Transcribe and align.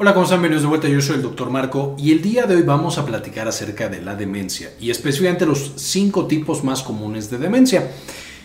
Hola, 0.00 0.14
¿cómo 0.14 0.26
están? 0.26 0.38
Bienvenidos 0.38 0.62
de 0.62 0.68
vuelta. 0.68 0.86
Yo 0.86 1.00
soy 1.00 1.16
el 1.16 1.22
Dr. 1.22 1.50
Marco 1.50 1.96
y 1.98 2.12
el 2.12 2.22
día 2.22 2.46
de 2.46 2.54
hoy 2.54 2.62
vamos 2.62 2.98
a 2.98 3.04
platicar 3.04 3.48
acerca 3.48 3.88
de 3.88 4.00
la 4.00 4.14
demencia 4.14 4.70
y 4.78 4.92
específicamente 4.92 5.44
los 5.44 5.72
cinco 5.74 6.28
tipos 6.28 6.62
más 6.62 6.84
comunes 6.84 7.30
de 7.30 7.38
demencia. 7.38 7.90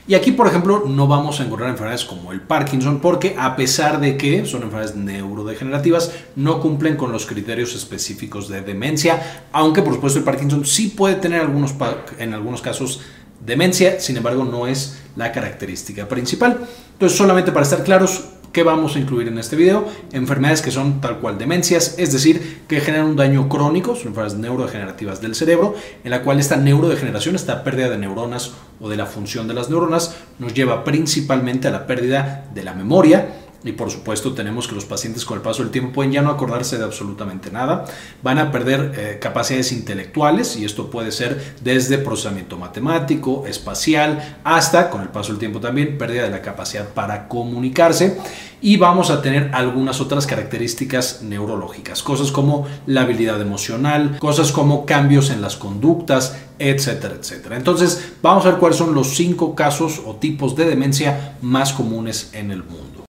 Y 0.07 0.15
aquí, 0.15 0.31
por 0.31 0.47
ejemplo, 0.47 0.85
no 0.87 1.05
vamos 1.05 1.39
a 1.39 1.43
encontrar 1.43 1.69
enfermedades 1.69 2.05
como 2.05 2.31
el 2.31 2.41
Parkinson 2.41 2.99
porque 2.99 3.35
a 3.37 3.55
pesar 3.55 3.99
de 3.99 4.17
que 4.17 4.47
son 4.47 4.63
enfermedades 4.63 4.95
neurodegenerativas, 4.95 6.11
no 6.35 6.59
cumplen 6.59 6.95
con 6.95 7.11
los 7.11 7.27
criterios 7.27 7.75
específicos 7.75 8.49
de 8.49 8.63
demencia, 8.63 9.45
aunque 9.51 9.83
por 9.83 9.93
supuesto 9.93 10.17
el 10.17 10.25
Parkinson 10.25 10.65
sí 10.65 10.87
puede 10.87 11.17
tener 11.17 11.41
algunos, 11.41 11.75
en 12.17 12.33
algunos 12.33 12.63
casos 12.63 13.01
demencia, 13.45 13.99
sin 13.99 14.17
embargo 14.17 14.43
no 14.43 14.65
es 14.65 15.03
la 15.15 15.31
característica 15.31 16.07
principal. 16.07 16.61
Entonces, 16.93 17.15
solamente 17.15 17.51
para 17.51 17.63
estar 17.63 17.83
claros, 17.83 18.23
¿Qué 18.53 18.61
vamos 18.61 18.95
a 18.95 18.99
incluir 18.99 19.27
en 19.29 19.39
este 19.39 19.55
video? 19.55 19.87
Enfermedades 20.11 20.61
que 20.61 20.69
son 20.69 21.01
tal 21.01 21.17
cual 21.17 21.39
demencias, 21.39 21.95
es 21.97 22.13
decir, 22.13 22.61
que 22.67 22.81
generan 22.81 23.07
un 23.07 23.15
daño 23.15 23.49
crónico, 23.49 23.95
son 23.95 24.09
enfermedades 24.09 24.37
neurodegenerativas 24.37 25.21
del 25.21 25.33
cerebro, 25.33 25.73
en 26.03 26.11
la 26.11 26.21
cual 26.21 26.39
esta 26.39 26.55
neurodegeneración, 26.55 27.33
esta 27.33 27.63
pérdida 27.63 27.89
de 27.89 27.97
neuronas 27.97 28.53
o 28.79 28.89
de 28.89 28.95
la 28.95 29.07
función 29.07 29.47
de 29.47 29.55
las 29.55 29.71
neuronas, 29.71 30.17
nos 30.37 30.53
lleva 30.53 30.83
principalmente 30.83 31.67
a 31.67 31.71
la 31.71 31.87
pérdida 31.87 32.47
de 32.53 32.61
la 32.61 32.75
memoria, 32.75 33.42
y 33.63 33.73
por 33.73 33.89
supuesto 33.91 34.33
tenemos 34.33 34.67
que 34.67 34.75
los 34.75 34.85
pacientes 34.85 35.25
con 35.25 35.37
el 35.37 35.43
paso 35.43 35.63
del 35.63 35.71
tiempo 35.71 35.93
pueden 35.93 36.11
ya 36.11 36.21
no 36.21 36.29
acordarse 36.29 36.77
de 36.77 36.83
absolutamente 36.83 37.51
nada, 37.51 37.85
van 38.21 38.39
a 38.39 38.51
perder 38.51 38.93
eh, 38.95 39.17
capacidades 39.19 39.71
intelectuales 39.71 40.55
y 40.57 40.65
esto 40.65 40.89
puede 40.89 41.11
ser 41.11 41.55
desde 41.61 41.97
procesamiento 41.97 42.57
matemático, 42.57 43.45
espacial, 43.47 44.37
hasta 44.43 44.89
con 44.89 45.01
el 45.01 45.09
paso 45.09 45.31
del 45.31 45.39
tiempo 45.39 45.59
también 45.59 45.97
pérdida 45.97 46.23
de 46.23 46.31
la 46.31 46.41
capacidad 46.41 46.87
para 46.89 47.27
comunicarse 47.27 48.17
y 48.63 48.77
vamos 48.77 49.09
a 49.09 49.21
tener 49.21 49.51
algunas 49.53 49.99
otras 49.99 50.25
características 50.25 51.21
neurológicas, 51.21 52.01
cosas 52.01 52.31
como 52.31 52.65
la 52.85 53.01
habilidad 53.01 53.41
emocional, 53.41 54.17
cosas 54.19 54.53
como 54.53 54.85
cambios 54.85 55.29
en 55.31 55.41
las 55.41 55.57
conductas, 55.57 56.37
etcétera, 56.59 57.15
etcétera. 57.19 57.57
Entonces 57.57 58.13
vamos 58.21 58.45
a 58.45 58.51
ver 58.51 58.59
cuáles 58.59 58.77
son 58.77 58.93
los 58.93 59.15
cinco 59.15 59.53
casos 59.53 60.01
o 60.05 60.15
tipos 60.15 60.55
de 60.55 60.65
demencia 60.65 61.35
más 61.41 61.73
comunes 61.73 62.29
en 62.33 62.51
el 62.51 62.63
mundo. 62.63 63.02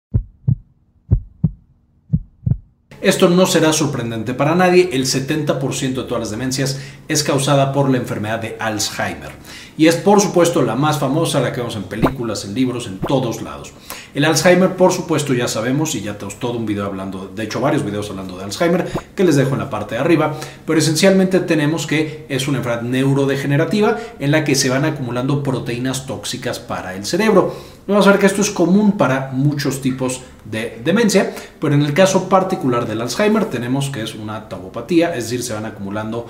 Esto 3.02 3.28
no 3.28 3.46
será 3.46 3.72
sorprendente 3.72 4.32
para 4.32 4.54
nadie, 4.54 4.90
el 4.92 5.06
70% 5.06 5.94
de 5.94 6.02
todas 6.04 6.20
las 6.20 6.30
demencias 6.30 6.78
es 7.08 7.24
causada 7.24 7.72
por 7.72 7.90
la 7.90 7.96
enfermedad 7.96 8.38
de 8.38 8.56
Alzheimer. 8.60 9.32
Y 9.76 9.86
es 9.86 9.96
por 9.96 10.20
supuesto 10.20 10.62
la 10.62 10.74
más 10.74 10.98
famosa, 10.98 11.40
la 11.40 11.52
que 11.52 11.60
vemos 11.60 11.76
en 11.76 11.84
películas, 11.84 12.44
en 12.44 12.54
libros, 12.54 12.86
en 12.86 12.98
todos 12.98 13.42
lados. 13.42 13.72
El 14.14 14.26
Alzheimer, 14.26 14.76
por 14.76 14.92
supuesto, 14.92 15.32
ya 15.32 15.48
sabemos, 15.48 15.94
y 15.94 16.02
ya 16.02 16.18
tenemos 16.18 16.38
todo 16.38 16.58
un 16.58 16.66
video 16.66 16.84
hablando, 16.84 17.30
de 17.34 17.44
hecho 17.44 17.60
varios 17.60 17.82
videos 17.82 18.10
hablando 18.10 18.36
de 18.36 18.44
Alzheimer, 18.44 18.86
que 19.16 19.24
les 19.24 19.36
dejo 19.36 19.54
en 19.54 19.60
la 19.60 19.70
parte 19.70 19.94
de 19.94 20.02
arriba, 20.02 20.34
pero 20.66 20.78
esencialmente 20.78 21.40
tenemos 21.40 21.86
que 21.86 22.26
es 22.28 22.46
una 22.46 22.58
enfermedad 22.58 22.82
neurodegenerativa 22.82 23.96
en 24.18 24.30
la 24.30 24.44
que 24.44 24.54
se 24.54 24.68
van 24.68 24.84
acumulando 24.84 25.42
proteínas 25.42 26.06
tóxicas 26.06 26.58
para 26.58 26.94
el 26.94 27.06
cerebro. 27.06 27.54
Vamos 27.86 28.06
a 28.06 28.10
ver 28.10 28.20
que 28.20 28.26
esto 28.26 28.42
es 28.42 28.50
común 28.50 28.98
para 28.98 29.30
muchos 29.32 29.80
tipos 29.80 30.20
de 30.44 30.80
demencia, 30.84 31.34
pero 31.58 31.74
en 31.74 31.82
el 31.82 31.94
caso 31.94 32.28
particular 32.28 32.86
del 32.86 33.00
Alzheimer 33.00 33.46
tenemos 33.46 33.88
que 33.88 34.02
es 34.02 34.14
una 34.14 34.48
taubopatía, 34.48 35.16
es 35.16 35.24
decir, 35.24 35.42
se 35.42 35.54
van 35.54 35.64
acumulando 35.64 36.26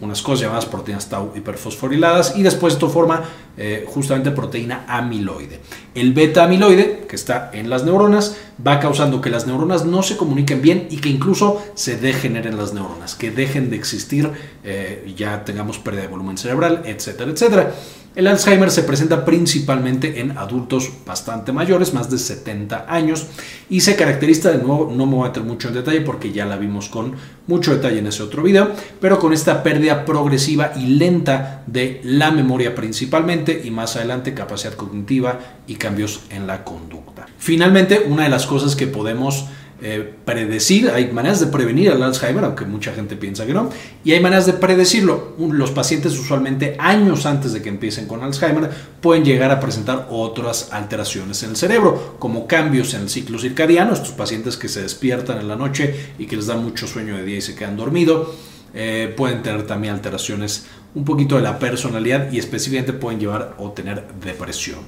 unas 0.00 0.22
cosas 0.22 0.42
llamadas 0.42 0.66
proteínas 0.66 1.08
tau 1.08 1.32
hiperfosforiladas 1.34 2.36
y 2.36 2.42
después 2.42 2.74
esto 2.74 2.88
forma 2.88 3.24
eh, 3.56 3.84
justamente 3.88 4.30
proteína 4.30 4.84
amiloide. 4.86 5.60
El 5.94 6.12
beta 6.12 6.44
amiloide, 6.44 7.06
que 7.08 7.16
está 7.16 7.50
en 7.52 7.70
las 7.70 7.84
neuronas, 7.84 8.36
va 8.64 8.78
causando 8.80 9.20
que 9.20 9.30
las 9.30 9.46
neuronas 9.46 9.86
no 9.86 10.02
se 10.02 10.16
comuniquen 10.16 10.60
bien 10.60 10.88
y 10.90 10.98
que 10.98 11.08
incluso 11.08 11.62
se 11.74 11.96
degeneren 11.96 12.56
las 12.58 12.74
neuronas, 12.74 13.14
que 13.14 13.30
dejen 13.30 13.70
de 13.70 13.76
existir, 13.76 14.30
eh, 14.62 15.12
ya 15.16 15.44
tengamos 15.44 15.78
pérdida 15.78 16.02
de 16.02 16.08
volumen 16.08 16.36
cerebral, 16.36 16.82
etcétera, 16.84 17.30
etcétera. 17.30 17.74
El 18.16 18.26
Alzheimer 18.28 18.70
se 18.70 18.82
presenta 18.82 19.26
principalmente 19.26 20.20
en 20.20 20.38
adultos 20.38 20.90
bastante 21.04 21.52
mayores, 21.52 21.92
más 21.92 22.10
de 22.10 22.16
70 22.16 22.86
años, 22.88 23.26
y 23.68 23.80
se 23.80 23.96
caracteriza, 23.96 24.52
de 24.52 24.58
nuevo, 24.58 24.92
no 24.94 25.06
me 25.06 25.14
voy 25.16 25.24
a 25.24 25.28
meter 25.28 25.42
mucho 25.42 25.68
en 25.68 25.74
detalle 25.74 26.00
porque 26.00 26.32
ya 26.32 26.46
la 26.46 26.56
vimos 26.56 26.88
con 26.88 27.14
mucho 27.46 27.74
detalle 27.74 27.98
en 27.98 28.06
ese 28.06 28.22
otro 28.22 28.42
video, 28.42 28.70
pero 29.00 29.18
con 29.18 29.32
esta 29.32 29.62
pérdida 29.62 30.04
progresiva 30.04 30.72
y 30.76 30.86
lenta 30.86 31.64
de 31.66 32.00
la 32.04 32.30
memoria 32.30 32.74
principalmente 32.74 33.62
y 33.64 33.70
más 33.70 33.96
adelante 33.96 34.34
capacidad 34.34 34.74
cognitiva 34.74 35.40
y 35.66 35.74
cambios 35.76 36.22
en 36.30 36.46
la 36.46 36.64
conducta. 36.64 37.26
Finalmente, 37.38 38.06
una 38.08 38.24
de 38.24 38.28
las 38.28 38.46
cosas 38.46 38.76
que 38.76 38.86
podemos 38.86 39.46
eh, 39.82 40.14
predecir, 40.24 40.88
hay 40.88 41.12
maneras 41.12 41.40
de 41.40 41.48
prevenir 41.48 41.90
el 41.90 42.02
Alzheimer, 42.02 42.44
aunque 42.44 42.64
mucha 42.64 42.94
gente 42.94 43.14
piensa 43.14 43.44
que 43.44 43.52
no, 43.52 43.68
y 44.04 44.12
hay 44.12 44.20
maneras 44.20 44.46
de 44.46 44.54
predecirlo. 44.54 45.34
Los 45.38 45.70
pacientes 45.70 46.18
usualmente 46.18 46.76
años 46.78 47.26
antes 47.26 47.52
de 47.52 47.60
que 47.60 47.68
empiecen 47.68 48.06
con 48.06 48.22
Alzheimer 48.22 48.70
pueden 49.02 49.24
llegar 49.24 49.50
a 49.50 49.60
presentar 49.60 50.08
otras 50.10 50.72
alteraciones 50.72 51.42
en 51.42 51.50
el 51.50 51.56
cerebro, 51.56 52.16
como 52.18 52.46
cambios 52.46 52.94
en 52.94 53.02
el 53.02 53.10
ciclo 53.10 53.38
circadiano, 53.38 53.92
estos 53.92 54.12
pacientes 54.12 54.56
que 54.56 54.68
se 54.68 54.82
despiertan 54.82 55.40
en 55.40 55.48
la 55.48 55.56
noche 55.56 56.12
y 56.18 56.26
que 56.26 56.36
les 56.36 56.46
da 56.46 56.56
mucho 56.56 56.86
sueño 56.86 57.16
de 57.16 57.24
día 57.24 57.36
y 57.36 57.42
se 57.42 57.54
quedan 57.54 57.76
dormidos. 57.76 58.28
Eh, 58.72 59.12
pueden 59.16 59.42
tener 59.42 59.66
también 59.66 59.94
alteraciones 59.94 60.66
un 60.94 61.04
poquito 61.04 61.36
de 61.36 61.42
la 61.42 61.58
personalidad 61.58 62.32
y 62.32 62.38
específicamente 62.38 62.92
pueden 62.94 63.20
llevar 63.20 63.54
o 63.58 63.72
tener 63.72 64.06
depresión. 64.22 64.86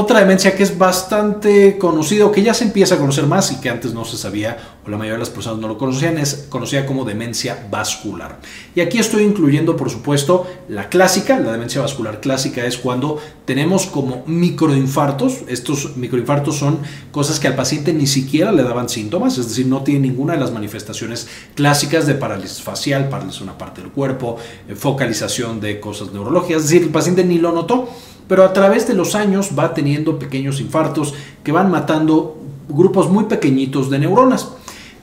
Otra 0.00 0.20
demencia 0.20 0.54
que 0.54 0.62
es 0.62 0.78
bastante 0.78 1.76
conocida 1.76 2.30
que 2.30 2.40
ya 2.40 2.54
se 2.54 2.62
empieza 2.62 2.94
a 2.94 2.98
conocer 2.98 3.26
más 3.26 3.50
y 3.50 3.56
que 3.56 3.68
antes 3.68 3.94
no 3.94 4.04
se 4.04 4.16
sabía 4.16 4.76
o 4.86 4.90
la 4.90 4.96
mayoría 4.96 5.14
de 5.14 5.18
las 5.18 5.30
personas 5.30 5.58
no 5.58 5.66
lo 5.66 5.76
conocían 5.76 6.18
es 6.18 6.46
conocida 6.48 6.86
como 6.86 7.04
demencia 7.04 7.66
vascular. 7.68 8.38
Y 8.76 8.80
aquí 8.80 8.98
estoy 8.98 9.24
incluyendo 9.24 9.74
por 9.74 9.90
supuesto 9.90 10.46
la 10.68 10.88
clásica, 10.88 11.40
la 11.40 11.50
demencia 11.50 11.80
vascular 11.80 12.20
clásica 12.20 12.64
es 12.64 12.78
cuando 12.78 13.18
tenemos 13.44 13.86
como 13.86 14.22
microinfartos, 14.26 15.38
estos 15.48 15.96
microinfartos 15.96 16.56
son 16.56 16.78
cosas 17.10 17.40
que 17.40 17.48
al 17.48 17.56
paciente 17.56 17.92
ni 17.92 18.06
siquiera 18.06 18.52
le 18.52 18.62
daban 18.62 18.88
síntomas, 18.88 19.36
es 19.36 19.48
decir, 19.48 19.66
no 19.66 19.82
tiene 19.82 20.06
ninguna 20.06 20.34
de 20.34 20.38
las 20.38 20.52
manifestaciones 20.52 21.26
clásicas 21.56 22.06
de 22.06 22.14
parálisis 22.14 22.62
facial, 22.62 23.08
parálisis 23.08 23.40
de 23.40 23.44
una 23.46 23.58
parte 23.58 23.80
del 23.80 23.90
cuerpo, 23.90 24.36
eh, 24.68 24.76
focalización 24.76 25.58
de 25.58 25.80
cosas 25.80 26.12
neurológicas, 26.12 26.62
es 26.62 26.68
decir, 26.68 26.84
el 26.84 26.90
paciente 26.90 27.24
ni 27.24 27.38
lo 27.38 27.50
notó 27.50 27.88
pero 28.28 28.44
a 28.44 28.52
través 28.52 28.86
de 28.86 28.94
los 28.94 29.14
años 29.14 29.50
va 29.58 29.74
teniendo 29.74 30.18
pequeños 30.18 30.60
infartos 30.60 31.14
que 31.42 31.50
van 31.50 31.70
matando 31.70 32.36
grupos 32.68 33.10
muy 33.10 33.24
pequeñitos 33.24 33.90
de 33.90 33.98
neuronas. 33.98 34.50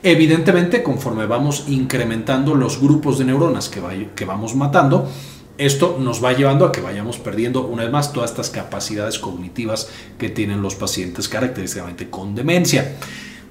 Evidentemente, 0.02 0.82
conforme 0.82 1.26
vamos 1.26 1.64
incrementando 1.66 2.54
los 2.54 2.80
grupos 2.80 3.18
de 3.18 3.24
neuronas 3.24 3.68
que, 3.68 4.24
vamos 4.24 4.54
matando, 4.54 5.08
esto 5.58 5.98
nos 5.98 6.22
va 6.22 6.32
llevando 6.32 6.64
a 6.64 6.70
que 6.70 6.80
vayamos 6.80 7.18
perdiendo 7.18 7.66
una 7.66 7.82
vez 7.82 7.90
más 7.90 8.12
todas 8.12 8.30
estas 8.30 8.50
capacidades 8.50 9.18
cognitivas 9.18 9.88
que 10.18 10.28
tienen 10.28 10.62
los 10.62 10.76
pacientes 10.76 11.28
característicamente 11.28 12.08
con 12.08 12.34
demencia. 12.34 12.96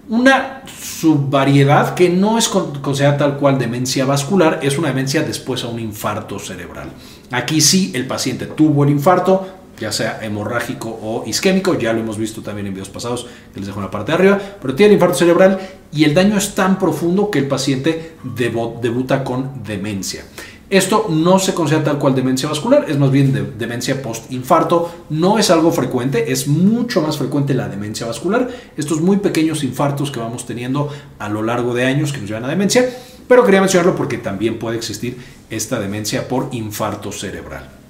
Una 0.08 0.62
subvariedad 0.68 1.96
que 1.96 2.10
no 2.10 2.38
es 2.38 2.48
considerada 2.48 3.18
tal 3.18 3.38
cual 3.38 3.58
demencia 3.58 4.06
vascular, 4.06 4.60
es 4.62 4.78
una 4.78 4.90
demencia 4.90 5.24
después 5.24 5.64
a 5.64 5.68
un 5.68 5.80
infarto 5.80 6.38
cerebral. 6.38 6.90
Aquí 7.32 7.60
sí 7.60 7.92
el 7.96 8.06
paciente 8.06 8.46
tuvo 8.46 8.84
el 8.84 8.92
infarto, 8.92 9.48
ya 9.80 9.92
sea 9.92 10.20
hemorrágico 10.22 10.90
o 10.90 11.24
isquémico, 11.26 11.78
ya 11.78 11.94
lo 11.94 12.00
hemos 12.00 12.18
visto 12.18 12.42
también 12.42 12.68
en 12.68 12.74
videos 12.74 12.90
pasados, 12.90 13.28
que 13.54 13.60
les 13.60 13.68
dejo 13.68 13.80
en 13.80 13.86
la 13.86 13.92
parte 13.92 14.12
de 14.12 14.18
arriba, 14.18 14.40
pero 14.62 14.76
tiene 14.76 14.94
infarto 14.94 15.16
cerebral 15.16 15.60
y 15.92 16.04
el 16.04 16.14
daño 16.14 16.38
es 16.38 16.56
tan 16.56 16.80
profundo 16.80 17.30
que 17.30 17.40
el 17.40 17.48
paciente 17.48 18.14
debuta 18.24 19.24
con 19.24 19.64
demencia. 19.64 20.26
Esto 20.68 21.06
no 21.10 21.38
se 21.38 21.54
considera 21.54 21.84
tal 21.84 22.00
cual 22.00 22.16
demencia 22.16 22.50
vascular, 22.50 22.86
es 22.88 22.98
más 22.98 23.12
bien 23.12 23.54
demencia 23.58 24.02
post-infarto. 24.02 24.92
No 25.12 25.38
es 25.38 25.52
algo 25.52 25.72
frecuente, 25.72 26.32
es 26.32 26.48
mucho 26.48 27.02
más 27.02 27.20
frecuente 27.20 27.54
la 27.54 27.70
demencia 27.70 28.08
vascular. 28.08 28.50
Estos 28.76 29.00
muy 29.00 29.18
pequeños 29.18 29.64
infartos 29.64 30.10
que 30.10 30.20
vamos 30.20 30.48
teniendo 30.48 30.90
a 31.20 31.30
lo 31.30 31.44
largo 31.44 31.76
de 31.76 31.86
años 31.86 32.12
que 32.12 32.20
nos 32.20 32.28
llevan 32.28 32.46
a 32.46 32.50
demencia. 32.50 32.90
Pero 33.28 33.46
quería 33.46 33.62
mencionarlo 33.62 33.96
porque 33.96 34.18
también 34.18 34.58
puede 34.58 34.78
existir 34.78 35.18
esta 35.52 35.80
demencia 35.80 36.28
por 36.28 36.50
infarto 36.52 37.12
cerebral. 37.12 37.85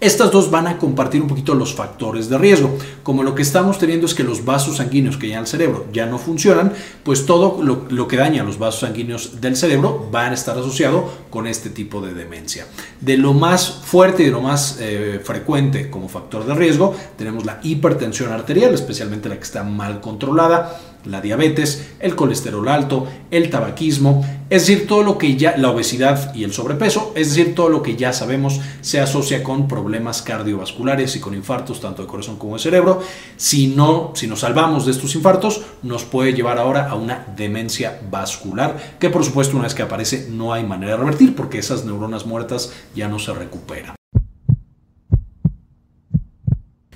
Estas 0.00 0.30
dos 0.30 0.48
van 0.48 0.68
a 0.68 0.78
compartir 0.78 1.20
un 1.20 1.26
poquito 1.26 1.54
los 1.54 1.74
factores 1.74 2.28
de 2.28 2.38
riesgo. 2.38 2.70
Como 3.02 3.24
lo 3.24 3.34
que 3.34 3.42
estamos 3.42 3.78
teniendo 3.78 4.06
es 4.06 4.14
que 4.14 4.22
los 4.22 4.44
vasos 4.44 4.76
sanguíneos 4.76 5.16
que 5.16 5.28
ya 5.28 5.40
el 5.40 5.46
cerebro 5.48 5.86
ya 5.92 6.06
no 6.06 6.18
funcionan, 6.18 6.72
pues 7.02 7.26
todo 7.26 7.60
lo, 7.62 8.06
que 8.06 8.16
daña 8.16 8.44
los 8.44 8.60
vasos 8.60 8.80
sanguíneos 8.80 9.40
del 9.40 9.56
cerebro 9.56 10.08
va 10.14 10.26
a 10.26 10.32
estar 10.32 10.56
asociado 10.56 11.10
con 11.30 11.48
este 11.48 11.70
tipo 11.70 12.00
de 12.00 12.14
demencia. 12.14 12.68
De 13.00 13.16
lo 13.16 13.34
más 13.34 13.80
fuerte 13.84 14.22
y 14.22 14.26
de 14.26 14.32
lo 14.32 14.40
más 14.40 14.78
eh, 14.80 15.20
frecuente 15.24 15.90
como 15.90 16.08
factor 16.08 16.46
de 16.46 16.54
riesgo, 16.54 16.94
tenemos 17.16 17.44
la 17.44 17.58
hipertensión 17.64 18.30
arterial, 18.30 18.74
especialmente 18.74 19.28
la 19.28 19.34
que 19.34 19.42
está 19.42 19.64
mal 19.64 20.00
controlada 20.00 20.78
la 21.04 21.20
diabetes, 21.20 21.88
el 22.00 22.14
colesterol 22.14 22.68
alto, 22.68 23.06
el 23.30 23.50
tabaquismo, 23.50 24.24
es 24.50 24.66
decir, 24.66 24.86
todo 24.86 25.02
lo 25.02 25.18
que 25.18 25.36
ya, 25.36 25.56
la 25.58 25.70
obesidad 25.70 26.34
y 26.34 26.44
el 26.44 26.52
sobrepeso, 26.52 27.12
es 27.14 27.34
decir, 27.34 27.54
todo 27.54 27.68
lo 27.68 27.82
que 27.82 27.96
ya 27.96 28.14
sabemos 28.14 28.60
se 28.80 28.98
asocia 28.98 29.42
con 29.42 29.68
problemas 29.68 30.22
cardiovasculares 30.22 31.16
y 31.16 31.20
con 31.20 31.34
infartos 31.34 31.80
tanto 31.80 32.02
de 32.02 32.08
corazón 32.08 32.38
como 32.38 32.54
de 32.54 32.62
cerebro. 32.62 33.02
Si 33.36 33.66
no, 33.66 34.12
si 34.14 34.26
nos 34.26 34.40
salvamos 34.40 34.86
de 34.86 34.92
estos 34.92 35.14
infartos, 35.14 35.62
nos 35.82 36.04
puede 36.04 36.32
llevar 36.32 36.58
ahora 36.58 36.88
a 36.88 36.94
una 36.94 37.26
demencia 37.36 38.00
vascular, 38.10 38.96
que 38.98 39.10
por 39.10 39.24
supuesto 39.24 39.56
una 39.56 39.64
vez 39.64 39.74
que 39.74 39.82
aparece 39.82 40.28
no 40.30 40.54
hay 40.54 40.64
manera 40.64 40.92
de 40.92 40.98
revertir 40.98 41.34
porque 41.34 41.58
esas 41.58 41.84
neuronas 41.84 42.24
muertas 42.24 42.72
ya 42.94 43.08
no 43.08 43.18
se 43.18 43.34
recuperan. 43.34 43.97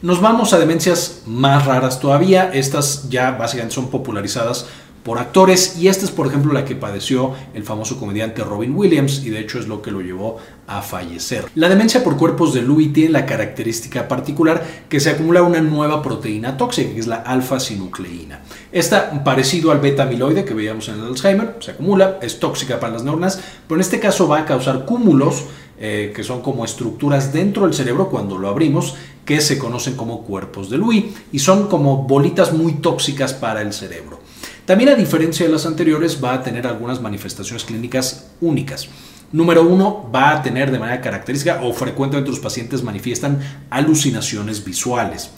Nos 0.02 0.20
vamos 0.20 0.52
a 0.52 0.58
demencias 0.58 1.22
más 1.26 1.64
raras 1.64 2.00
todavía. 2.00 2.50
Estas 2.52 3.08
ya 3.08 3.30
básicamente 3.30 3.76
son 3.76 3.88
popularizadas 3.88 4.66
por 5.04 5.18
actores 5.18 5.78
y 5.78 5.86
esta 5.86 6.04
es 6.04 6.10
por 6.10 6.26
ejemplo 6.26 6.52
la 6.52 6.64
que 6.64 6.74
padeció 6.74 7.34
el 7.54 7.62
famoso 7.62 8.00
comediante 8.00 8.42
Robin 8.42 8.74
Williams 8.74 9.24
y 9.24 9.30
de 9.30 9.38
hecho 9.38 9.60
es 9.60 9.68
lo 9.68 9.80
que 9.80 9.92
lo 9.92 10.00
llevó 10.00 10.38
a 10.66 10.82
fallecer. 10.82 11.44
La 11.54 11.68
demencia 11.68 12.02
por 12.02 12.16
cuerpos 12.16 12.52
de 12.52 12.62
Lewy 12.62 12.88
tiene 12.88 13.10
la 13.10 13.26
característica 13.26 14.08
particular 14.08 14.64
que 14.88 14.98
se 14.98 15.10
acumula 15.10 15.42
una 15.42 15.60
nueva 15.60 16.02
proteína 16.02 16.56
tóxica 16.56 16.92
que 16.92 16.98
es 16.98 17.06
la 17.06 17.16
alfa-sinucleína. 17.16 18.40
Esta, 18.72 19.22
parecido 19.22 19.70
al 19.70 19.78
beta-amiloide 19.78 20.44
que 20.44 20.54
veíamos 20.54 20.88
en 20.88 20.96
el 20.96 21.06
Alzheimer, 21.06 21.58
se 21.60 21.72
acumula, 21.72 22.18
es 22.22 22.40
tóxica 22.40 22.80
para 22.80 22.94
las 22.94 23.04
neuronas, 23.04 23.40
pero 23.68 23.76
en 23.76 23.82
este 23.82 24.00
caso 24.00 24.26
va 24.26 24.40
a 24.40 24.44
causar 24.46 24.84
cúmulos 24.84 25.44
eh, 25.84 26.12
que 26.14 26.22
son 26.22 26.42
como 26.42 26.64
estructuras 26.64 27.32
dentro 27.32 27.64
del 27.64 27.74
cerebro 27.74 28.08
cuando 28.08 28.38
lo 28.38 28.48
abrimos, 28.48 28.94
que 29.24 29.40
se 29.40 29.58
conocen 29.58 29.96
como 29.96 30.22
cuerpos 30.22 30.70
de 30.70 30.78
Lewy 30.78 31.12
y 31.32 31.38
son 31.38 31.68
como 31.68 32.04
bolitas 32.04 32.52
muy 32.52 32.74
tóxicas 32.74 33.32
para 33.32 33.62
el 33.62 33.72
cerebro. 33.72 34.20
También 34.64 34.90
a 34.90 34.94
diferencia 34.94 35.46
de 35.46 35.52
las 35.52 35.66
anteriores 35.66 36.22
va 36.22 36.34
a 36.34 36.42
tener 36.42 36.66
algunas 36.66 37.00
manifestaciones 37.00 37.64
clínicas 37.64 38.30
únicas. 38.40 38.88
Número 39.32 39.62
uno, 39.66 40.10
va 40.14 40.30
a 40.30 40.42
tener 40.42 40.70
de 40.70 40.78
manera 40.78 41.00
característica 41.00 41.60
o 41.62 41.72
frecuentemente 41.72 42.30
los 42.30 42.40
pacientes 42.40 42.82
manifiestan 42.82 43.40
alucinaciones 43.70 44.62
visuales. 44.62 45.30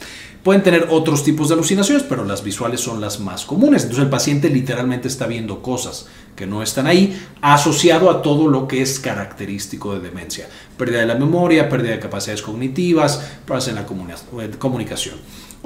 Pueden 0.42 0.62
tener 0.62 0.88
otros 0.90 1.24
tipos 1.24 1.48
de 1.48 1.54
alucinaciones, 1.54 2.02
pero 2.02 2.24
las 2.24 2.44
visuales 2.44 2.80
son 2.80 3.00
las 3.00 3.18
más 3.18 3.46
comunes. 3.46 3.82
Entonces 3.82 4.04
el 4.04 4.10
paciente 4.10 4.50
literalmente 4.50 5.08
está 5.08 5.26
viendo 5.26 5.62
cosas 5.62 6.06
que 6.36 6.46
no 6.46 6.62
están 6.62 6.86
ahí, 6.86 7.20
asociado 7.40 8.10
a 8.10 8.22
todo 8.22 8.48
lo 8.48 8.66
que 8.66 8.82
es 8.82 8.98
característico 8.98 9.94
de 9.94 10.00
demencia. 10.00 10.48
Pérdida 10.76 11.00
de 11.00 11.06
la 11.06 11.14
memoria, 11.14 11.68
pérdida 11.68 11.92
de 11.92 12.00
capacidades 12.00 12.42
cognitivas, 12.42 13.22
problemas 13.44 13.68
en 13.68 14.50
la 14.50 14.58
comunicación. 14.58 15.16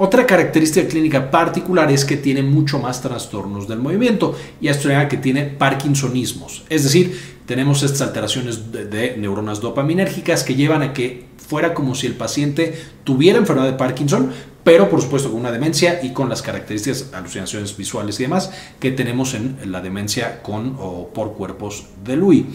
Otra 0.01 0.25
característica 0.25 0.87
clínica 0.87 1.29
particular 1.29 1.91
es 1.91 2.05
que 2.05 2.15
tiene 2.15 2.41
mucho 2.41 2.79
más 2.79 3.01
trastornos 3.01 3.67
del 3.67 3.79
movimiento 3.79 4.33
y 4.61 4.69
esto 4.69 4.87
que 5.09 5.17
tiene 5.17 5.43
parkinsonismos. 5.43 6.63
Es 6.69 6.83
decir, 6.85 7.19
tenemos 7.45 7.83
estas 7.83 8.07
alteraciones 8.07 8.71
de, 8.71 9.17
neuronas 9.17 9.59
dopaminérgicas 9.59 10.45
que 10.45 10.55
llevan 10.55 10.83
a 10.83 10.93
que 10.93 11.25
fuera 11.35 11.73
como 11.73 11.95
si 11.95 12.07
el 12.07 12.13
paciente 12.13 12.79
tuviera 13.03 13.39
enfermedad 13.39 13.71
de 13.71 13.77
Parkinson, 13.77 14.31
pero 14.63 14.89
por 14.89 15.01
supuesto 15.01 15.29
con 15.29 15.39
una 15.39 15.51
demencia 15.51 15.99
y 16.03 16.13
con 16.13 16.29
las 16.29 16.41
características, 16.41 17.13
alucinaciones 17.13 17.75
visuales 17.75 18.19
y 18.19 18.23
demás 18.23 18.51
que 18.79 18.91
tenemos 18.91 19.33
en 19.33 19.57
la 19.71 19.81
demencia 19.81 20.41
con 20.41 20.75
o 20.79 21.09
por 21.13 21.33
cuerpos 21.33 21.85
de 22.03 22.17
Lewy. 22.17 22.45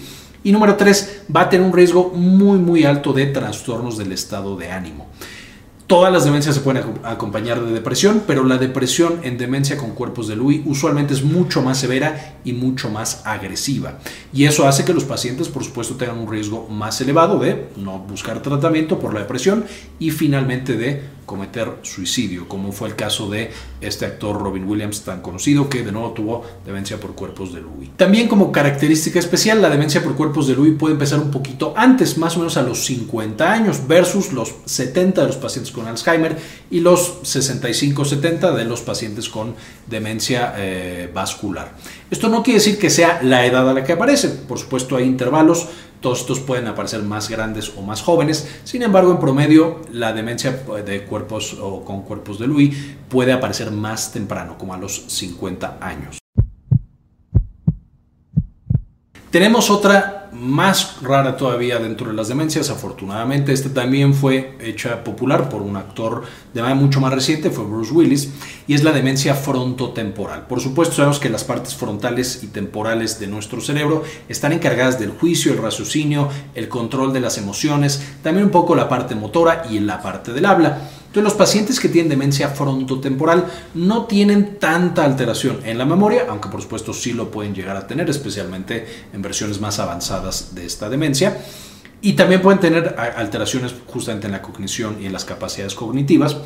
Y 0.44 0.52
número 0.52 0.76
tres, 0.76 1.22
va 1.34 1.42
a 1.42 1.48
tener 1.48 1.66
un 1.66 1.72
riesgo 1.72 2.10
muy 2.10 2.58
muy 2.58 2.84
alto 2.84 3.12
de 3.12 3.26
trastornos 3.26 3.96
del 3.96 4.12
estado 4.12 4.56
de 4.56 4.70
ánimo. 4.70 5.08
Todas 5.86 6.10
las 6.10 6.24
demencias 6.24 6.54
se 6.54 6.62
pueden 6.62 6.82
acompañar 7.02 7.62
de 7.62 7.70
depresión, 7.70 8.22
pero 8.26 8.42
la 8.44 8.56
depresión 8.56 9.20
en 9.22 9.36
demencia 9.36 9.76
con 9.76 9.90
cuerpos 9.90 10.28
de 10.28 10.34
Lewy 10.34 10.62
usualmente 10.64 11.12
es 11.12 11.22
mucho 11.22 11.60
más 11.60 11.78
severa 11.78 12.38
y 12.42 12.54
mucho 12.54 12.88
más 12.88 13.20
agresiva. 13.26 13.98
Y 14.32 14.46
eso 14.46 14.66
hace 14.66 14.86
que 14.86 14.94
los 14.94 15.04
pacientes, 15.04 15.48
por 15.48 15.62
supuesto, 15.62 15.96
tengan 15.96 16.18
un 16.18 16.30
riesgo 16.30 16.66
más 16.70 17.02
elevado 17.02 17.38
de 17.38 17.68
no 17.76 17.98
buscar 17.98 18.40
tratamiento 18.40 18.98
por 18.98 19.12
la 19.12 19.20
depresión 19.20 19.66
y 19.98 20.10
finalmente 20.10 20.78
de 20.78 21.02
cometer 21.26 21.78
suicidio, 21.82 22.48
como 22.48 22.72
fue 22.72 22.88
el 22.88 22.96
caso 22.96 23.28
de 23.30 23.50
este 23.80 24.06
actor 24.06 24.40
Robin 24.40 24.64
Williams 24.64 25.02
tan 25.02 25.20
conocido 25.20 25.68
que 25.68 25.82
de 25.82 25.92
nuevo 25.92 26.12
tuvo 26.12 26.44
demencia 26.64 26.98
por 26.98 27.14
cuerpos 27.14 27.52
de 27.52 27.60
Lewy. 27.60 27.92
También 27.96 28.28
como 28.28 28.52
característica 28.52 29.18
especial, 29.18 29.60
la 29.60 29.70
demencia 29.70 30.02
por 30.02 30.14
cuerpos 30.14 30.46
de 30.46 30.54
Lewy 30.54 30.72
puede 30.72 30.94
empezar 30.94 31.20
un 31.20 31.30
poquito 31.30 31.74
antes, 31.76 32.18
más 32.18 32.36
o 32.36 32.40
menos 32.40 32.56
a 32.56 32.62
los 32.62 32.84
50 32.84 33.52
años 33.52 33.86
versus 33.86 34.32
los 34.32 34.54
70 34.64 35.22
de 35.22 35.26
los 35.26 35.36
pacientes 35.36 35.72
con 35.72 35.86
Alzheimer 35.86 36.36
y 36.70 36.80
los 36.80 37.22
65-70 37.22 38.54
de 38.54 38.64
los 38.64 38.80
pacientes 38.82 39.28
con 39.28 39.54
demencia 39.86 40.54
eh, 40.56 41.10
vascular. 41.12 41.72
Esto 42.10 42.28
no 42.28 42.42
quiere 42.42 42.58
decir 42.58 42.78
que 42.78 42.90
sea 42.90 43.20
la 43.22 43.46
edad 43.46 43.68
a 43.68 43.74
la 43.74 43.84
que 43.84 43.92
aparece, 43.92 44.28
por 44.28 44.58
supuesto 44.58 44.96
hay 44.96 45.04
intervalos 45.04 45.68
todos 46.04 46.20
estos 46.20 46.40
pueden 46.40 46.66
aparecer 46.66 47.02
más 47.02 47.30
grandes 47.30 47.72
o 47.78 47.80
más 47.80 48.02
jóvenes. 48.02 48.46
Sin 48.64 48.82
embargo, 48.82 49.10
en 49.10 49.18
promedio, 49.18 49.80
la 49.90 50.12
demencia 50.12 50.52
de 50.84 51.04
cuerpos 51.06 51.56
o 51.58 51.82
con 51.82 52.02
cuerpos 52.02 52.38
de 52.38 52.46
Louis 52.46 52.76
puede 53.08 53.32
aparecer 53.32 53.70
más 53.70 54.12
temprano, 54.12 54.58
como 54.58 54.74
a 54.74 54.76
los 54.76 55.02
50 55.08 55.78
años. 55.80 56.18
Tenemos 59.30 59.70
otra 59.70 60.23
más 60.34 61.00
rara 61.02 61.36
todavía 61.36 61.78
dentro 61.78 62.08
de 62.08 62.14
las 62.14 62.28
demencias, 62.28 62.70
afortunadamente. 62.70 63.52
Esta 63.52 63.72
también 63.72 64.14
fue 64.14 64.56
hecha 64.60 65.04
popular 65.04 65.48
por 65.48 65.62
un 65.62 65.76
actor 65.76 66.24
de 66.52 66.60
manera 66.60 66.80
mucho 66.80 67.00
más 67.00 67.12
reciente, 67.12 67.50
fue 67.50 67.64
Bruce 67.64 67.92
Willis, 67.92 68.30
y 68.66 68.74
es 68.74 68.84
la 68.84 68.92
demencia 68.92 69.34
frontotemporal. 69.34 70.46
Por 70.46 70.60
supuesto, 70.60 70.96
sabemos 70.96 71.18
que 71.18 71.30
las 71.30 71.44
partes 71.44 71.74
frontales 71.74 72.42
y 72.42 72.48
temporales 72.48 73.18
de 73.18 73.26
nuestro 73.26 73.60
cerebro 73.60 74.02
están 74.28 74.52
encargadas 74.52 74.98
del 74.98 75.10
juicio, 75.10 75.52
el 75.52 75.58
raciocinio, 75.58 76.28
el 76.54 76.68
control 76.68 77.12
de 77.12 77.20
las 77.20 77.38
emociones, 77.38 78.02
también 78.22 78.46
un 78.46 78.52
poco 78.52 78.74
la 78.74 78.88
parte 78.88 79.14
motora 79.14 79.64
y 79.70 79.80
la 79.80 80.02
parte 80.02 80.32
del 80.32 80.46
habla. 80.46 80.90
Entonces 81.14 81.30
los 81.32 81.38
pacientes 81.38 81.78
que 81.78 81.88
tienen 81.88 82.08
demencia 82.08 82.48
frontotemporal 82.48 83.46
no 83.74 84.06
tienen 84.06 84.58
tanta 84.58 85.04
alteración 85.04 85.60
en 85.64 85.78
la 85.78 85.84
memoria, 85.84 86.26
aunque 86.28 86.48
por 86.48 86.60
supuesto 86.60 86.92
sí 86.92 87.12
lo 87.12 87.30
pueden 87.30 87.54
llegar 87.54 87.76
a 87.76 87.86
tener, 87.86 88.10
especialmente 88.10 88.84
en 89.12 89.22
versiones 89.22 89.60
más 89.60 89.78
avanzadas 89.78 90.56
de 90.56 90.66
esta 90.66 90.88
demencia. 90.88 91.38
Y 92.00 92.14
también 92.14 92.42
pueden 92.42 92.58
tener 92.58 92.96
alteraciones 92.98 93.72
justamente 93.86 94.26
en 94.26 94.32
la 94.32 94.42
cognición 94.42 94.96
y 95.00 95.06
en 95.06 95.12
las 95.12 95.24
capacidades 95.24 95.76
cognitivas. 95.76 96.36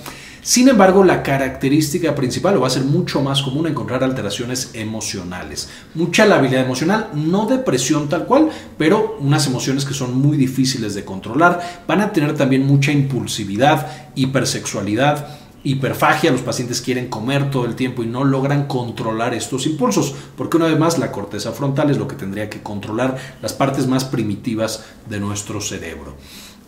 Sin 0.43 0.69
embargo, 0.69 1.05
la 1.05 1.23
característica 1.23 2.14
principal, 2.14 2.56
o 2.56 2.61
va 2.61 2.69
a 2.69 2.70
ser 2.70 2.85
mucho 2.85 3.20
más 3.20 3.43
común 3.43 3.67
encontrar 3.67 4.02
alteraciones 4.05 4.70
emocionales. 4.75 5.69
Mucha 5.94 6.25
labilidad 6.26 6.64
emocional, 6.64 7.11
no 7.14 7.46
depresión 7.46 8.08
tal 8.08 8.25
cual, 8.25 8.49
pero 8.79 9.19
unas 9.20 9.46
emociones 9.46 9.85
que 9.85 9.94
son 9.94 10.17
muy 10.17 10.37
difíciles 10.37 10.94
de 10.94 11.05
controlar. 11.05 11.85
Van 11.87 12.00
a 12.00 12.12
tener 12.12 12.35
también 12.35 12.67
mucha 12.67 12.93
impulsividad, 12.93 14.11
hipersexualidad, 14.14 15.38
hiperfagia, 15.64 16.31
los 16.31 16.43
pacientes 16.43 16.81
quieren 16.81 17.08
comer 17.08 17.50
todo 17.50 17.67
el 17.67 17.75
tiempo 17.75 18.02
y 18.02 18.06
no 18.06 18.25
logran 18.25 18.67
controlar 18.67 19.35
estos 19.35 19.67
impulsos, 19.67 20.14
porque 20.37 20.56
una 20.56 20.67
vez 20.67 20.79
más 20.79 20.99
la 20.99 21.12
corteza 21.12 21.52
frontal 21.52 21.90
es 21.90 21.99
lo 21.99 22.09
que 22.09 22.16
tendría 22.16 22.49
que 22.49 22.62
controlar 22.62 23.18
las 23.42 23.52
partes 23.52 23.87
más 23.87 24.04
primitivas 24.04 24.85
de 25.09 25.21
nuestro 25.21 25.61
cerebro. 25.61 26.16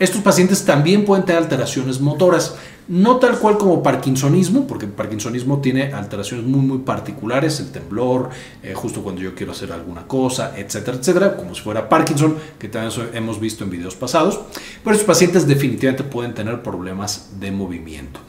Estos 0.00 0.22
pacientes 0.22 0.64
también 0.64 1.04
pueden 1.04 1.26
tener 1.26 1.42
alteraciones 1.42 2.00
motoras, 2.00 2.54
no 2.88 3.16
tal 3.18 3.38
cual 3.38 3.58
como 3.58 3.82
Parkinsonismo, 3.82 4.66
porque 4.66 4.86
Parkinsonismo 4.86 5.60
tiene 5.60 5.92
alteraciones 5.92 6.46
muy 6.46 6.62
muy 6.62 6.78
particulares, 6.78 7.60
el 7.60 7.70
temblor, 7.70 8.30
eh, 8.62 8.72
justo 8.74 9.02
cuando 9.02 9.20
yo 9.20 9.34
quiero 9.34 9.52
hacer 9.52 9.70
alguna 9.72 10.06
cosa, 10.06 10.54
etcétera, 10.56 10.96
etcétera, 10.96 11.36
como 11.36 11.54
si 11.54 11.60
fuera 11.60 11.86
Parkinson, 11.86 12.34
que 12.58 12.68
también 12.68 13.10
hemos 13.12 13.38
visto 13.38 13.62
en 13.62 13.68
videos 13.68 13.94
pasados, 13.94 14.40
pero 14.82 14.96
estos 14.96 15.06
pacientes 15.06 15.46
definitivamente 15.46 16.02
pueden 16.02 16.32
tener 16.32 16.62
problemas 16.62 17.32
de 17.38 17.50
movimiento. 17.52 18.20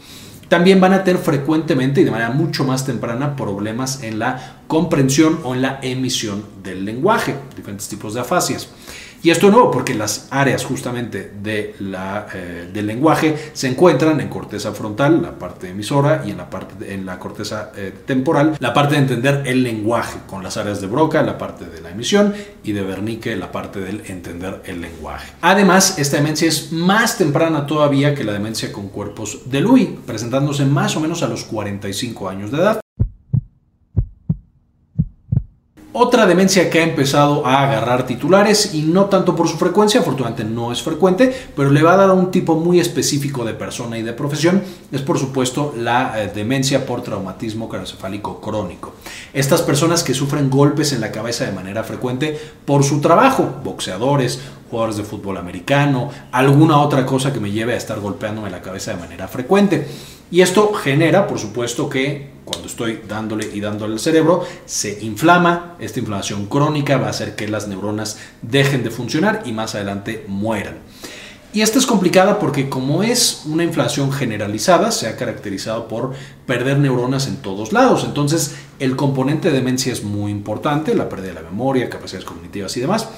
También 0.49 0.81
van 0.81 0.91
a 0.91 1.05
tener 1.05 1.21
frecuentemente 1.21 2.01
y 2.01 2.03
de 2.03 2.11
manera 2.11 2.31
mucho 2.31 2.65
más 2.65 2.85
temprana 2.85 3.37
problemas 3.37 4.03
en 4.03 4.19
la 4.19 4.57
comprensión 4.67 5.39
o 5.45 5.55
en 5.55 5.61
la 5.61 5.79
emisión 5.81 6.43
del 6.61 6.83
lenguaje, 6.83 7.33
diferentes 7.55 7.87
tipos 7.87 8.13
de 8.13 8.19
afasias. 8.19 8.67
Y 9.23 9.29
esto 9.29 9.47
es 9.47 9.53
nuevo 9.53 9.69
porque 9.69 9.93
las 9.93 10.27
áreas 10.31 10.65
justamente 10.65 11.31
de 11.43 11.75
la, 11.79 12.25
eh, 12.33 12.69
del 12.73 12.87
lenguaje 12.87 13.51
se 13.53 13.67
encuentran 13.67 14.19
en 14.19 14.29
corteza 14.29 14.71
frontal, 14.71 15.21
la 15.21 15.37
parte 15.37 15.69
emisora, 15.69 16.23
y 16.25 16.31
en 16.31 16.37
la, 16.37 16.49
parte 16.49 16.91
en 16.91 17.05
la 17.05 17.19
corteza 17.19 17.71
eh, 17.75 17.93
temporal, 18.05 18.57
la 18.59 18.73
parte 18.73 18.95
de 18.95 19.01
entender 19.01 19.43
el 19.45 19.61
lenguaje, 19.61 20.17
con 20.27 20.41
las 20.41 20.57
áreas 20.57 20.81
de 20.81 20.87
Broca, 20.87 21.21
la 21.21 21.37
parte 21.37 21.65
de 21.65 21.81
la 21.81 21.91
emisión, 21.91 22.33
y 22.63 22.71
de 22.71 22.81
Wernicke, 22.81 23.35
la 23.35 23.51
parte 23.51 23.79
del 23.79 24.01
entender 24.07 24.63
el 24.65 24.81
lenguaje. 24.81 25.33
Además, 25.41 25.99
esta 25.99 26.17
demencia 26.17 26.47
es 26.47 26.71
más 26.71 27.17
temprana 27.17 27.67
todavía 27.67 28.15
que 28.15 28.23
la 28.23 28.33
demencia 28.33 28.71
con 28.73 28.89
cuerpos 28.89 29.41
de 29.45 29.61
Louis, 29.61 29.89
presentándose 30.05 30.65
más 30.65 30.95
o 30.95 30.99
menos 30.99 31.21
a 31.21 31.27
los 31.27 31.43
45 31.43 32.27
años 32.27 32.51
de 32.51 32.57
edad. 32.57 32.80
Otra 35.93 36.25
demencia 36.25 36.69
que 36.69 36.79
ha 36.79 36.83
empezado 36.83 37.45
a 37.45 37.63
agarrar 37.63 38.05
titulares 38.05 38.73
y 38.73 38.83
no 38.83 39.07
tanto 39.07 39.35
por 39.35 39.49
su 39.49 39.57
frecuencia, 39.57 39.99
afortunadamente 39.99 40.45
no 40.45 40.71
es 40.71 40.81
frecuente, 40.81 41.35
pero 41.53 41.69
le 41.69 41.83
va 41.83 41.95
a 41.95 41.97
dar 41.97 42.09
a 42.11 42.13
un 42.13 42.31
tipo 42.31 42.55
muy 42.55 42.79
específico 42.79 43.43
de 43.43 43.53
persona 43.53 43.97
y 43.97 44.01
de 44.01 44.13
profesión, 44.13 44.63
es 44.89 45.01
por 45.01 45.19
supuesto 45.19 45.73
la 45.77 46.13
eh, 46.15 46.31
demencia 46.33 46.85
por 46.85 47.01
traumatismo 47.01 47.67
craneoencefálico 47.67 48.39
crónico. 48.39 48.93
Estas 49.33 49.63
personas 49.63 50.01
que 50.01 50.13
sufren 50.13 50.49
golpes 50.49 50.93
en 50.93 51.01
la 51.01 51.11
cabeza 51.11 51.45
de 51.45 51.51
manera 51.51 51.83
frecuente 51.83 52.39
por 52.63 52.85
su 52.85 53.01
trabajo, 53.01 53.55
boxeadores, 53.61 54.39
jugadores 54.69 54.95
de 54.95 55.03
fútbol 55.03 55.35
americano, 55.35 56.09
alguna 56.31 56.79
otra 56.79 57.05
cosa 57.05 57.33
que 57.33 57.41
me 57.41 57.51
lleve 57.51 57.73
a 57.73 57.77
estar 57.77 57.99
golpeándome 57.99 58.49
la 58.49 58.61
cabeza 58.61 58.91
de 58.91 59.01
manera 59.01 59.27
frecuente. 59.27 59.85
Y 60.31 60.41
esto 60.41 60.73
genera, 60.73 61.27
por 61.27 61.39
supuesto, 61.39 61.89
que 61.89 62.31
cuando 62.45 62.67
estoy 62.67 63.01
dándole 63.07 63.49
y 63.53 63.59
dándole 63.59 63.93
al 63.93 63.99
cerebro, 63.99 64.45
se 64.65 65.03
inflama. 65.03 65.75
Esta 65.79 65.99
inflamación 65.99 66.45
crónica 66.47 66.97
va 66.97 67.07
a 67.07 67.11
hacer 67.11 67.35
que 67.35 67.49
las 67.49 67.67
neuronas 67.67 68.17
dejen 68.41 68.83
de 68.83 68.91
funcionar 68.91 69.43
y 69.45 69.51
más 69.51 69.75
adelante 69.75 70.23
mueran. 70.27 70.79
Y 71.53 71.61
esta 71.61 71.79
es 71.79 71.85
complicada 71.85 72.39
porque 72.39 72.69
como 72.69 73.03
es 73.03 73.43
una 73.45 73.65
inflación 73.65 74.13
generalizada, 74.13 74.91
se 74.91 75.07
ha 75.07 75.17
caracterizado 75.17 75.89
por 75.89 76.13
perder 76.45 76.79
neuronas 76.79 77.27
en 77.27 77.35
todos 77.37 77.73
lados. 77.73 78.05
Entonces, 78.05 78.55
el 78.79 78.95
componente 78.95 79.51
de 79.51 79.57
demencia 79.57 79.91
es 79.91 80.01
muy 80.01 80.31
importante, 80.31 80.95
la 80.95 81.09
pérdida 81.09 81.33
de 81.33 81.41
la 81.41 81.49
memoria, 81.49 81.89
capacidades 81.89 82.25
cognitivas 82.25 82.77
y 82.77 82.79
demás 82.79 83.09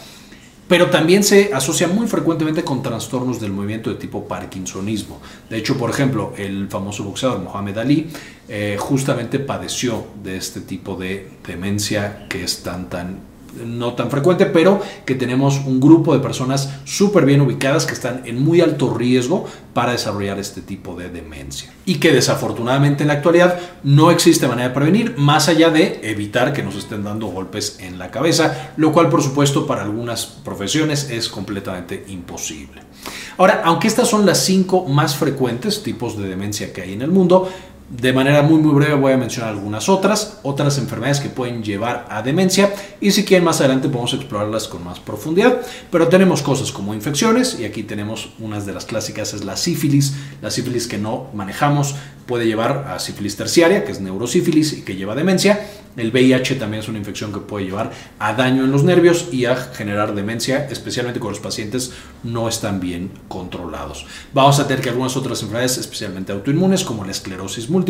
pero 0.74 0.89
también 0.89 1.24
se 1.24 1.53
asocia 1.53 1.88
muy 1.88 2.08
frecuentemente 2.08 2.63
con 2.63 2.82
trastornos 2.82 3.39
del 3.39 3.51
movimiento 3.51 3.92
de 3.92 3.96
tipo 3.98 4.27
parkinsonismo. 4.27 5.22
De 5.48 5.58
hecho, 5.58 5.77
por 5.77 5.92
ejemplo, 5.92 6.34
el 6.36 6.68
famoso 6.68 7.03
boxeador 7.03 7.42
Mohamed 7.44 7.77
Ali 7.77 8.08
eh, 8.50 8.75
justamente 8.80 9.38
padeció 9.38 10.03
de 10.24 10.36
este 10.36 10.62
tipo 10.62 10.96
de 10.96 11.30
demencia 11.46 12.25
que 12.27 12.44
es 12.44 12.63
tan 12.63 12.89
tan 12.89 13.20
no 13.65 13.93
tan 13.93 14.10
frecuente, 14.10 14.45
pero 14.45 14.81
que 15.05 15.15
tenemos 15.15 15.60
un 15.65 15.79
grupo 15.79 16.13
de 16.13 16.19
personas 16.19 16.69
súper 16.86 17.25
bien 17.25 17.41
ubicadas 17.41 17.86
que 17.86 17.93
están 17.93 18.22
en 18.25 18.43
muy 18.43 18.62
alto 18.62 18.93
riesgo 18.93 19.45
para 19.74 19.91
desarrollar 19.91 20.39
este 20.39 20.62
tipo 20.62 20.95
de 20.95 21.10
demencia. 21.10 21.74
Y 21.86 21.95
que 21.95 22.12
desafortunadamente 22.12 23.03
en 23.03 23.07
la 23.07 23.15
actualidad 23.15 23.60
no 23.83 24.12
existe 24.12 24.48
manera 24.48 24.69
de 24.69 24.75
prevenir 24.75 25.15
más 25.17 25.50
allá 25.50 25.69
de 25.69 26.00
evitar 26.03 26.53
que 26.53 26.63
nos 26.63 26.75
estén 26.75 27.03
dando 27.03 27.27
golpes 27.27 27.77
en 27.79 28.00
la 28.00 28.12
cabeza, 28.12 28.72
lo 28.77 28.91
cual 28.91 29.10
por 29.10 29.22
supuesto 29.22 29.65
para 29.65 29.83
algunas 29.83 30.25
profesiones 30.25 31.10
es 31.10 31.29
completamente 31.29 32.05
imposible. 32.07 32.81
Ahora, 33.38 33.62
aunque 33.65 33.88
estas 33.88 34.07
son 34.07 34.25
las 34.25 34.39
cinco 34.45 34.86
más 34.86 35.15
frecuentes 35.15 35.83
tipos 35.83 36.17
de 36.17 36.27
demencia 36.27 36.72
que 36.72 36.81
hay 36.81 36.93
en 36.93 37.01
el 37.01 37.12
mundo, 37.12 37.50
de 38.00 38.12
manera 38.12 38.41
muy 38.41 38.59
muy 38.59 38.73
breve 38.73 38.95
voy 38.95 39.13
a 39.13 39.17
mencionar 39.17 39.51
algunas 39.51 39.88
otras, 39.88 40.39
otras 40.41 40.77
enfermedades 40.79 41.19
que 41.19 41.29
pueden 41.29 41.63
llevar 41.63 42.07
a 42.09 42.23
demencia 42.23 42.73
y 43.00 43.12
si 43.12 43.23
quieren 43.23 43.45
más 43.45 43.59
adelante 43.59 43.88
podemos 43.88 44.13
explorarlas 44.13 44.67
con 44.67 44.83
más 44.83 45.00
profundidad. 45.00 45.62
Pero 45.91 46.07
tenemos 46.07 46.41
cosas 46.41 46.71
como 46.71 46.93
infecciones 46.93 47.59
y 47.59 47.65
aquí 47.65 47.83
tenemos 47.83 48.31
unas 48.39 48.65
de 48.65 48.73
las 48.73 48.85
clásicas 48.85 49.33
es 49.33 49.45
la 49.45 49.57
sífilis, 49.57 50.15
la 50.41 50.50
sífilis 50.50 50.88
que 50.88 50.97
no 50.97 51.27
manejamos 51.33 51.95
puede 52.25 52.45
llevar 52.45 52.88
a 52.89 53.00
sífilis 53.00 53.35
terciaria, 53.35 53.83
que 53.83 53.91
es 53.91 54.01
neurosífilis 54.01 54.73
y 54.73 54.81
que 54.81 54.95
lleva 54.95 55.15
demencia. 55.15 55.67
El 55.95 56.12
VIH 56.12 56.55
también 56.55 56.81
es 56.81 56.89
una 56.89 56.97
infección 56.97 57.31
que 57.31 57.39
puede 57.39 57.65
llevar 57.65 57.91
a 58.17 58.33
daño 58.33 58.63
en 58.63 58.71
los 58.71 58.83
nervios 58.83 59.27
y 59.31 59.45
a 59.45 59.55
generar 59.55 60.15
demencia, 60.15 60.67
especialmente 60.71 61.19
cuando 61.19 61.38
los 61.38 61.43
pacientes 61.43 61.91
no 62.23 62.47
están 62.47 62.79
bien 62.79 63.12
controlados. 63.27 64.07
Vamos 64.33 64.59
a 64.59 64.67
tener 64.67 64.81
que 64.81 64.89
algunas 64.89 65.15
otras 65.15 65.41
enfermedades, 65.41 65.77
especialmente 65.77 66.31
autoinmunes, 66.31 66.83
como 66.83 67.05
la 67.05 67.12
esclerosis 67.12 67.69
múltiple, 67.69 67.83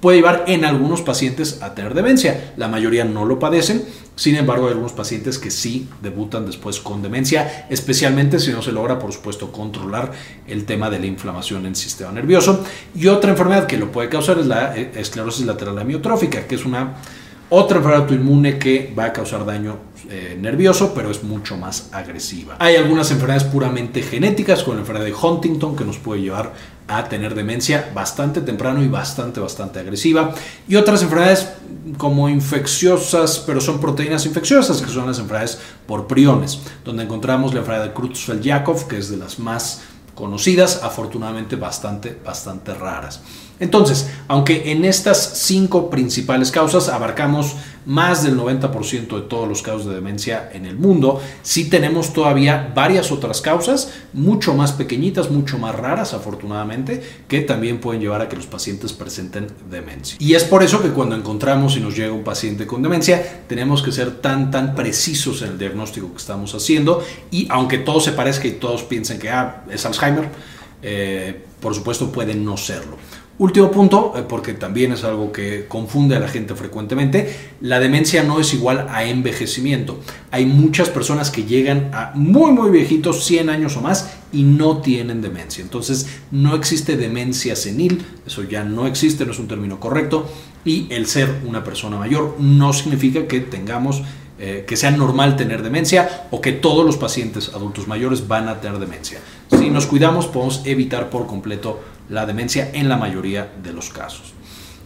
puede 0.00 0.16
llevar 0.18 0.44
en 0.46 0.64
algunos 0.64 1.02
pacientes 1.02 1.62
a 1.62 1.74
tener 1.74 1.94
demencia. 1.94 2.52
La 2.56 2.68
mayoría 2.68 3.04
no 3.04 3.24
lo 3.24 3.38
padecen, 3.38 3.84
sin 4.16 4.36
embargo, 4.36 4.66
hay 4.66 4.72
algunos 4.72 4.92
pacientes 4.92 5.38
que 5.38 5.50
sí 5.50 5.88
debutan 6.00 6.46
después 6.46 6.78
con 6.78 7.02
demencia, 7.02 7.66
especialmente 7.68 8.38
si 8.38 8.52
no 8.52 8.62
se 8.62 8.70
logra, 8.70 8.98
por 8.98 9.12
supuesto, 9.12 9.50
controlar 9.50 10.12
el 10.46 10.64
tema 10.64 10.88
de 10.88 11.00
la 11.00 11.06
inflamación 11.06 11.62
en 11.62 11.68
el 11.68 11.76
sistema 11.76 12.12
nervioso. 12.12 12.64
Y 12.94 13.08
otra 13.08 13.32
enfermedad 13.32 13.66
que 13.66 13.76
lo 13.76 13.90
puede 13.90 14.08
causar 14.08 14.38
es 14.38 14.46
la 14.46 14.76
eh, 14.76 14.92
esclerosis 14.94 15.44
lateral 15.46 15.78
amiotrófica, 15.78 16.46
que 16.46 16.54
es 16.54 16.64
una 16.64 16.94
otra 17.50 17.78
enfermedad 17.78 18.02
autoinmune 18.02 18.58
que 18.58 18.92
va 18.96 19.06
a 19.06 19.12
causar 19.12 19.44
daño 19.44 19.78
eh, 20.08 20.36
nervioso, 20.40 20.92
pero 20.94 21.10
es 21.10 21.24
mucho 21.24 21.56
más 21.56 21.88
agresiva. 21.92 22.56
Hay 22.60 22.76
algunas 22.76 23.10
enfermedades 23.10 23.44
puramente 23.44 24.02
genéticas, 24.02 24.62
como 24.62 24.74
la 24.74 24.80
enfermedad 24.80 25.06
de 25.06 25.14
Huntington, 25.14 25.74
que 25.74 25.84
nos 25.84 25.98
puede 25.98 26.22
llevar 26.22 26.52
a 26.86 27.04
tener 27.08 27.34
demencia 27.34 27.90
bastante 27.94 28.40
temprano 28.40 28.82
y 28.82 28.88
bastante, 28.88 29.40
bastante 29.40 29.80
agresiva. 29.80 30.34
Y 30.68 30.76
otras 30.76 31.02
enfermedades 31.02 31.48
como 31.96 32.28
infecciosas, 32.28 33.38
pero 33.46 33.60
son 33.60 33.80
proteínas 33.80 34.26
infecciosas, 34.26 34.82
que 34.82 34.90
son 34.90 35.06
las 35.06 35.18
enfermedades 35.18 35.58
por 35.86 36.06
priones, 36.06 36.60
donde 36.84 37.04
encontramos 37.04 37.54
la 37.54 37.60
enfermedad 37.60 37.86
de 37.86 37.94
Creutzfeldt-Jakob, 37.94 38.86
que 38.86 38.98
es 38.98 39.08
de 39.08 39.16
las 39.16 39.38
más 39.38 39.82
conocidas, 40.14 40.80
afortunadamente 40.82 41.56
bastante, 41.56 42.18
bastante 42.24 42.74
raras. 42.74 43.20
Entonces, 43.60 44.08
aunque 44.28 44.72
en 44.72 44.84
estas 44.84 45.38
cinco 45.38 45.90
principales 45.90 46.50
causas 46.50 46.88
abarcamos 46.88 47.54
más 47.86 48.22
del 48.22 48.38
90% 48.38 49.14
de 49.14 49.22
todos 49.22 49.48
los 49.48 49.62
casos 49.62 49.86
de 49.86 49.94
demencia 49.94 50.50
en 50.52 50.66
el 50.66 50.76
mundo, 50.76 51.20
sí 51.42 51.68
tenemos 51.68 52.12
todavía 52.12 52.72
varias 52.74 53.12
otras 53.12 53.40
causas, 53.40 53.92
mucho 54.12 54.54
más 54.54 54.72
pequeñitas, 54.72 55.30
mucho 55.30 55.58
más 55.58 55.74
raras 55.74 56.14
afortunadamente, 56.14 57.02
que 57.28 57.40
también 57.40 57.78
pueden 57.78 58.00
llevar 58.00 58.22
a 58.22 58.28
que 58.28 58.36
los 58.36 58.46
pacientes 58.46 58.92
presenten 58.92 59.48
demencia. 59.70 60.16
Y 60.18 60.34
es 60.34 60.44
por 60.44 60.62
eso 60.62 60.82
que 60.82 60.90
cuando 60.90 61.16
encontramos 61.16 61.76
y 61.76 61.80
nos 61.80 61.96
llega 61.96 62.12
un 62.12 62.24
paciente 62.24 62.66
con 62.66 62.82
demencia, 62.82 63.44
tenemos 63.46 63.82
que 63.82 63.92
ser 63.92 64.20
tan, 64.20 64.50
tan 64.50 64.74
precisos 64.74 65.42
en 65.42 65.50
el 65.50 65.58
diagnóstico 65.58 66.10
que 66.10 66.18
estamos 66.18 66.54
haciendo 66.54 67.04
y 67.30 67.46
aunque 67.50 67.78
todo 67.78 68.00
se 68.00 68.12
parezca 68.12 68.48
y 68.48 68.52
todos 68.52 68.82
piensen 68.82 69.18
que 69.18 69.30
ah, 69.30 69.64
es 69.70 69.84
Alzheimer, 69.84 70.28
eh, 70.82 71.44
por 71.60 71.74
supuesto 71.74 72.12
puede 72.12 72.34
no 72.34 72.56
serlo. 72.56 72.98
Último 73.36 73.68
punto, 73.72 74.14
eh, 74.16 74.22
porque 74.28 74.52
también 74.52 74.92
es 74.92 75.02
algo 75.02 75.32
que 75.32 75.66
confunde 75.66 76.14
a 76.14 76.20
la 76.20 76.28
gente 76.28 76.54
frecuentemente, 76.54 77.34
la 77.60 77.80
demencia 77.80 78.22
no 78.22 78.38
es 78.38 78.54
igual 78.54 78.86
a 78.88 79.04
envejecimiento. 79.04 79.98
Hay 80.30 80.46
muchas 80.46 80.88
personas 80.88 81.32
que 81.32 81.42
llegan 81.42 81.90
a 81.92 82.12
muy 82.14 82.52
muy 82.52 82.70
viejitos, 82.70 83.24
100 83.24 83.50
años 83.50 83.76
o 83.76 83.80
más, 83.80 84.08
y 84.32 84.44
no 84.44 84.78
tienen 84.82 85.20
demencia. 85.20 85.62
Entonces 85.62 86.06
no 86.30 86.54
existe 86.54 86.96
demencia 86.96 87.56
senil, 87.56 88.04
eso 88.24 88.44
ya 88.44 88.62
no 88.62 88.86
existe, 88.86 89.26
no 89.26 89.32
es 89.32 89.38
un 89.40 89.48
término 89.48 89.80
correcto, 89.80 90.30
y 90.64 90.86
el 90.90 91.06
ser 91.06 91.40
una 91.44 91.64
persona 91.64 91.96
mayor 91.96 92.36
no 92.38 92.72
significa 92.72 93.26
que 93.26 93.40
tengamos 93.40 94.02
eh, 94.36 94.64
que 94.66 94.76
sea 94.76 94.90
normal 94.90 95.36
tener 95.36 95.62
demencia 95.62 96.26
o 96.32 96.40
que 96.40 96.50
todos 96.50 96.84
los 96.84 96.96
pacientes 96.96 97.50
adultos 97.54 97.86
mayores 97.86 98.26
van 98.26 98.48
a 98.48 98.60
tener 98.60 98.78
demencia. 98.78 99.20
Si 99.50 99.70
nos 99.70 99.86
cuidamos 99.86 100.26
podemos 100.26 100.62
evitar 100.64 101.08
por 101.08 101.26
completo 101.26 101.80
la 102.08 102.26
demencia 102.26 102.70
en 102.72 102.88
la 102.88 102.96
mayoría 102.96 103.52
de 103.62 103.72
los 103.72 103.90
casos. 103.90 104.34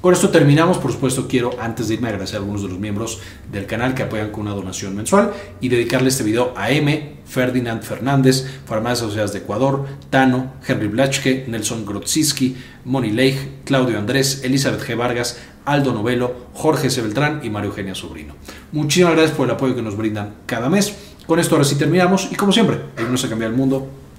Con 0.01 0.15
esto 0.15 0.29
terminamos, 0.29 0.79
por 0.79 0.93
supuesto 0.93 1.27
quiero 1.27 1.51
antes 1.61 1.89
de 1.89 1.95
irme 1.95 2.07
agradecer 2.07 2.37
a 2.37 2.39
algunos 2.39 2.63
de 2.63 2.69
los 2.69 2.79
miembros 2.79 3.19
del 3.51 3.67
canal 3.67 3.95
que 3.95 4.05
apoyan 4.05 4.31
con 4.31 4.43
una 4.43 4.55
donación 4.55 4.95
mensual 4.95 5.33
y 5.61 5.69
dedicarle 5.69 6.09
este 6.09 6.23
video 6.23 6.55
a 6.57 6.71
M, 6.71 7.17
Ferdinand 7.27 7.83
Fernández, 7.83 8.47
Farmacias 8.65 9.01
Sociedades 9.01 9.33
de 9.33 9.41
Ecuador, 9.41 9.87
Tano, 10.09 10.53
Henry 10.65 10.87
Blachke, 10.87 11.47
Nelson 11.49 11.85
Grodziski, 11.85 12.57
Moni 12.85 13.11
Leigh, 13.11 13.63
Claudio 13.65 13.99
Andrés, 13.99 14.43
Elizabeth 14.45 14.83
G. 14.83 14.97
Vargas, 14.97 15.37
Aldo 15.65 15.93
Novelo, 15.93 16.47
Jorge 16.55 16.91
C. 16.91 17.03
Beltrán 17.03 17.41
y 17.43 17.51
Mario 17.51 17.71
Eugenia 17.71 17.97
Sobrino. 17.97 18.35
Muchísimas 18.71 19.15
gracias 19.15 19.37
por 19.37 19.47
el 19.47 19.55
apoyo 19.55 19.75
que 19.75 19.83
nos 19.83 19.97
brindan 19.97 20.37
cada 20.47 20.69
mes. 20.69 20.97
Con 21.27 21.41
esto 21.41 21.57
ahora 21.57 21.65
sí 21.65 21.75
terminamos 21.75 22.29
y 22.31 22.37
como 22.37 22.53
siempre, 22.53 22.79
ayúdenos 22.97 23.25
a 23.25 23.29
cambiar 23.29 23.51
el 23.51 23.57
mundo 23.57 23.91